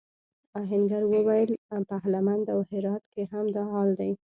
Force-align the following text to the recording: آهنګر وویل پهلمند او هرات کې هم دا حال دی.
آهنګر 0.61 1.03
وویل 1.13 1.51
پهلمند 1.91 2.45
او 2.53 2.59
هرات 2.69 3.03
کې 3.13 3.23
هم 3.31 3.45
دا 3.55 3.63
حال 3.73 3.89
دی. 3.99 4.11